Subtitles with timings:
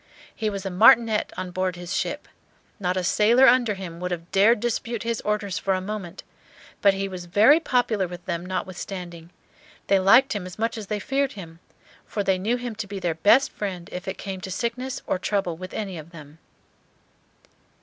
[0.35, 2.27] He was a Martinet on board his ship.
[2.79, 6.23] Not a sailor under him would have dared dispute his orders for a moment;
[6.81, 9.29] but he was very popular with them, notwithstanding;
[9.85, 11.59] they liked him as much as they feared him,
[12.03, 15.19] for they knew him to be their best friend if it came to sickness or
[15.19, 16.39] trouble with any of them.